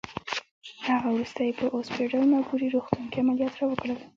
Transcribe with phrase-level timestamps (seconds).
[0.83, 3.97] له هغه وروسته یې په اوسپیډل مګوري روغتون کې عملیات راوکړل.